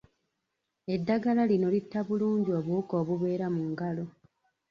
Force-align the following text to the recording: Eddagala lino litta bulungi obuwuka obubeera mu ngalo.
Eddagala 0.93 1.43
lino 1.51 1.67
litta 1.75 1.99
bulungi 2.07 2.49
obuwuka 2.59 2.93
obubeera 3.01 3.47
mu 3.55 3.63
ngalo. 3.71 4.05